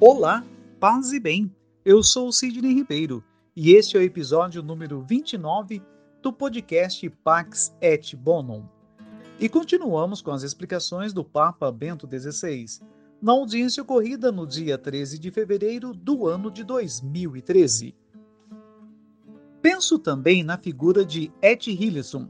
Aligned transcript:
Olá, 0.00 0.46
paz 0.78 1.10
e 1.12 1.18
bem. 1.18 1.52
Eu 1.84 2.04
sou 2.04 2.28
o 2.28 2.32
Sidney 2.32 2.72
Ribeiro 2.72 3.24
e 3.56 3.72
este 3.72 3.96
é 3.96 4.00
o 4.00 4.02
episódio 4.04 4.62
número 4.62 5.02
29 5.02 5.82
do 6.22 6.32
podcast 6.32 7.10
Pax 7.24 7.74
et 7.80 8.14
Bonum. 8.14 8.64
E 9.40 9.48
continuamos 9.48 10.22
com 10.22 10.30
as 10.30 10.44
explicações 10.44 11.12
do 11.12 11.24
Papa 11.24 11.72
Bento 11.72 12.06
XVI, 12.06 12.80
na 13.20 13.32
audiência 13.32 13.82
ocorrida 13.82 14.30
no 14.30 14.46
dia 14.46 14.78
13 14.78 15.18
de 15.18 15.32
fevereiro 15.32 15.92
do 15.92 16.28
ano 16.28 16.48
de 16.48 16.62
2013. 16.62 17.92
Penso 19.60 19.98
também 19.98 20.44
na 20.44 20.56
figura 20.56 21.04
de 21.04 21.32
Et 21.42 21.66
Hillesum, 21.66 22.28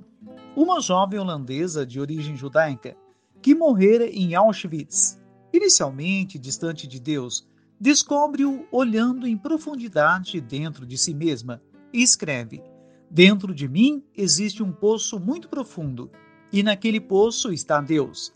uma 0.57 0.80
jovem 0.80 1.21
holandesa 1.21 1.85
de 1.85 2.00
origem 2.00 2.35
judaica 2.35 2.96
que 3.43 3.55
morrera 3.55 4.07
em 4.07 4.35
Auschwitz, 4.35 5.21
inicialmente 5.53 6.39
distante 6.39 6.87
de 6.87 6.98
Deus, 6.98 7.46
descobre-o 7.80 8.66
olhando 8.72 9.26
em 9.26 9.36
profundidade 9.36 10.40
dentro 10.40 10.86
de 10.86 10.98
si 10.98 11.14
mesma 11.14 11.62
e 11.93 12.03
escreve: 12.03 12.62
Dentro 13.11 13.54
de 13.54 13.68
mim 13.68 14.03
existe 14.14 14.62
um 14.62 14.72
poço 14.72 15.18
muito 15.18 15.48
profundo, 15.48 16.11
e 16.53 16.62
naquele 16.62 17.00
poço 17.00 17.53
está 17.53 17.80
Deus. 17.80 18.34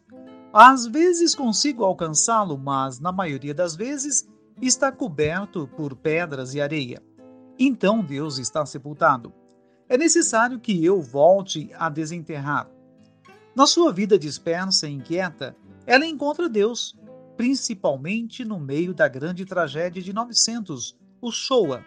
Às 0.53 0.87
vezes 0.87 1.35
consigo 1.35 1.85
alcançá-lo, 1.85 2.59
mas 2.59 3.01
na 3.01 3.11
maioria 3.11 3.55
das 3.55 3.75
vezes 3.75 4.29
está 4.61 4.93
coberto 4.93 5.67
por 5.77 5.97
pedras 5.97 6.55
e 6.55 6.61
areia. 6.61 7.03
Então 7.59 8.03
Deus 8.05 8.39
está 8.39 8.65
sepultado. 8.65 9.33
É 9.89 9.97
necessário 9.97 10.61
que 10.61 10.85
eu 10.85 11.01
volte 11.01 11.71
a 11.75 11.89
desenterrar. 11.89 12.71
Na 13.55 13.67
sua 13.67 13.93
vida 13.93 14.19
dispersa 14.19 14.89
e 14.89 14.93
inquieta, 14.93 15.55
ela 15.87 16.07
encontra 16.07 16.49
Deus, 16.49 16.97
principalmente 17.37 18.45
no 18.45 18.59
meio 18.59 18.95
da 18.95 19.09
grande 19.09 19.45
tragédia 19.45 20.03
de 20.03 20.13
900, 20.13 20.97
o 21.21 21.31
Shoah. 21.31 21.85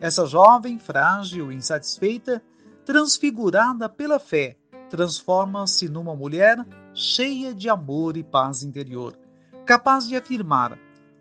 Essa 0.00 0.26
jovem, 0.26 0.78
frágil 0.78 1.50
e 1.50 1.56
insatisfeita, 1.56 2.42
transfigurada 2.84 3.88
pela 3.88 4.18
fé, 4.18 4.56
transforma-se 4.88 5.88
numa 5.88 6.14
mulher 6.14 6.64
cheia 6.94 7.54
de 7.54 7.68
amor 7.68 8.16
e 8.16 8.22
paz 8.22 8.62
interior, 8.62 9.18
capaz 9.64 10.06
de 10.06 10.16
afirmar: 10.16 10.78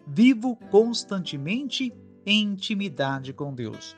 vivo 0.07 0.55
constantemente 0.69 1.93
em 2.25 2.43
intimidade 2.43 3.33
com 3.33 3.53
Deus. 3.53 3.95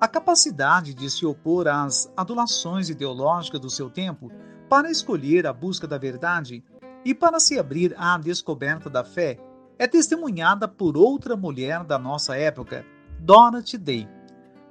A 0.00 0.06
capacidade 0.06 0.94
de 0.94 1.10
se 1.10 1.26
opor 1.26 1.66
às 1.66 2.12
adulações 2.16 2.88
ideológicas 2.88 3.60
do 3.60 3.68
seu 3.68 3.90
tempo 3.90 4.30
para 4.68 4.90
escolher 4.90 5.46
a 5.46 5.52
busca 5.52 5.88
da 5.88 5.98
verdade 5.98 6.62
e 7.08 7.14
para 7.14 7.40
se 7.40 7.58
abrir 7.58 7.94
à 7.96 8.18
descoberta 8.18 8.90
da 8.90 9.02
fé 9.02 9.38
é 9.78 9.86
testemunhada 9.86 10.68
por 10.68 10.94
outra 10.94 11.38
mulher 11.38 11.82
da 11.82 11.98
nossa 11.98 12.36
época, 12.36 12.84
Dorothy 13.18 13.78
Day. 13.78 14.06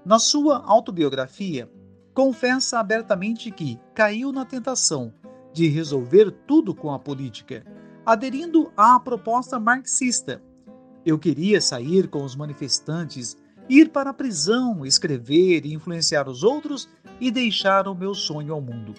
Na 0.05 0.19
sua 0.19 0.63
autobiografia, 0.63 1.67
confessa 2.13 2.77
abertamente 2.77 3.49
que 3.49 3.79
caiu 3.95 4.31
na 4.31 4.45
tentação 4.45 5.11
de 5.51 5.67
resolver 5.67 6.29
tudo 6.45 6.75
com 6.75 6.93
a 6.93 6.99
política, 6.99 7.65
aderindo 8.05 8.71
à 8.77 8.99
proposta 8.99 9.59
marxista. 9.59 10.39
Eu 11.03 11.17
queria 11.17 11.59
sair 11.59 12.07
com 12.07 12.23
os 12.23 12.35
manifestantes, 12.35 13.35
ir 13.67 13.89
para 13.89 14.11
a 14.11 14.13
prisão, 14.13 14.85
escrever 14.85 15.65
e 15.65 15.73
influenciar 15.73 16.29
os 16.29 16.43
outros 16.43 16.87
e 17.19 17.31
deixar 17.31 17.87
o 17.87 17.95
meu 17.95 18.13
sonho 18.13 18.53
ao 18.53 18.61
mundo. 18.61 18.93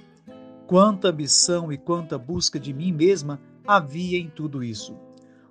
Quanta 0.69 1.09
ambição 1.09 1.73
e 1.73 1.79
quanta 1.79 2.19
busca 2.19 2.61
de 2.61 2.75
mim 2.75 2.93
mesma 2.93 3.41
havia 3.67 4.19
em 4.19 4.29
tudo 4.29 4.63
isso. 4.63 4.95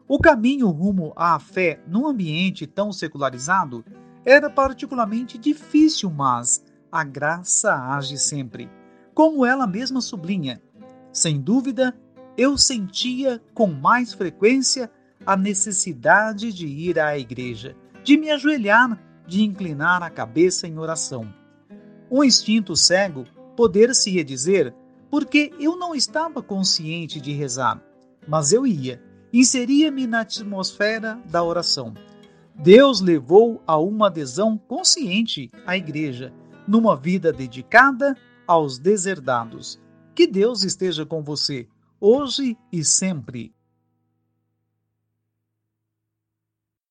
O 0.07 0.19
caminho 0.19 0.69
rumo 0.69 1.11
à 1.15 1.39
fé 1.39 1.79
num 1.87 2.05
ambiente 2.05 2.67
tão 2.67 2.93
secularizado 2.93 3.83
era 4.23 4.47
particularmente 4.47 5.39
difícil, 5.39 6.11
mas 6.11 6.63
a 6.91 7.03
graça 7.03 7.73
age 7.73 8.15
sempre. 8.19 8.69
Como 9.11 9.43
ela 9.43 9.65
mesma 9.65 10.01
sublinha, 10.01 10.61
sem 11.11 11.41
dúvida, 11.41 11.97
eu 12.37 12.55
sentia 12.55 13.41
com 13.55 13.65
mais 13.65 14.13
frequência 14.13 14.87
a 15.25 15.35
necessidade 15.35 16.53
de 16.53 16.67
ir 16.67 16.99
à 16.99 17.17
igreja, 17.17 17.75
de 18.03 18.15
me 18.19 18.29
ajoelhar, 18.29 19.01
de 19.25 19.43
inclinar 19.43 20.03
a 20.03 20.11
cabeça 20.11 20.67
em 20.67 20.77
oração. 20.77 21.27
Um 22.11 22.23
instinto 22.23 22.75
cego 22.75 23.25
poder-se-ia 23.55 24.23
dizer 24.23 24.75
porque 25.09 25.53
eu 25.59 25.77
não 25.77 25.95
estava 25.95 26.41
consciente 26.41 27.19
de 27.21 27.31
rezar, 27.31 27.81
mas 28.27 28.51
eu 28.51 28.65
ia, 28.65 29.01
inseria-me 29.31 30.05
na 30.05 30.21
atmosfera 30.21 31.19
da 31.25 31.43
oração. 31.43 31.93
Deus 32.55 33.01
levou 33.01 33.61
a 33.67 33.77
uma 33.77 34.07
adesão 34.07 34.57
consciente 34.57 35.51
à 35.65 35.77
igreja, 35.77 36.33
numa 36.67 36.95
vida 36.95 37.31
dedicada 37.31 38.17
aos 38.47 38.79
deserdados. 38.79 39.79
Que 40.15 40.25
Deus 40.25 40.63
esteja 40.63 41.05
com 41.05 41.21
você, 41.21 41.67
hoje 41.99 42.57
e 42.71 42.83
sempre. 42.83 43.53